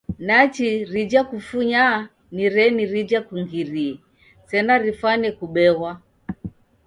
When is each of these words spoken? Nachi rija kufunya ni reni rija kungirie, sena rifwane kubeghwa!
Nachi 0.27 0.85
rija 0.93 1.21
kufunya 1.29 1.85
ni 2.35 2.45
reni 2.55 2.83
rija 2.93 3.19
kungirie, 3.27 3.93
sena 4.49 4.73
rifwane 4.83 5.29
kubeghwa! 5.37 5.91